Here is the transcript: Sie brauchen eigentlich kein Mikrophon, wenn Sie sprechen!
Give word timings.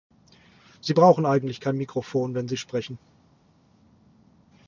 Sie 0.81 0.95
brauchen 0.95 1.27
eigentlich 1.27 1.59
kein 1.61 1.77
Mikrophon, 1.77 2.33
wenn 2.33 2.47
Sie 2.47 2.57
sprechen! 2.57 2.97